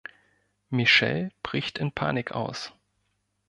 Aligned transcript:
Michelle 0.71 1.29
bricht 1.43 1.77
in 1.77 1.91
Panik 1.91 2.31
aus. 2.31 2.73